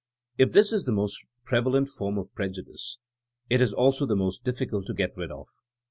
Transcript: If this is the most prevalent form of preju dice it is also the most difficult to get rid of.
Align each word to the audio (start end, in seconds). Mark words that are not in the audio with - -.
If 0.39 0.51
this 0.51 0.73
is 0.73 0.85
the 0.85 0.91
most 0.91 1.23
prevalent 1.43 1.87
form 1.89 2.17
of 2.17 2.33
preju 2.33 2.65
dice 2.65 2.97
it 3.51 3.61
is 3.61 3.71
also 3.71 4.07
the 4.07 4.15
most 4.15 4.43
difficult 4.43 4.87
to 4.87 4.95
get 4.95 5.15
rid 5.15 5.31
of. 5.31 5.47